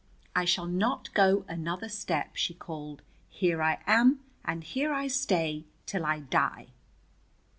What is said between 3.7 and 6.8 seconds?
am, and here I stay till I die."